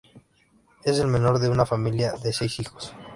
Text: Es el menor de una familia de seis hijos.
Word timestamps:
Es 0.83 0.97
el 0.97 1.05
menor 1.09 1.37
de 1.37 1.47
una 1.47 1.63
familia 1.63 2.13
de 2.13 2.33
seis 2.33 2.59
hijos. 2.59 2.95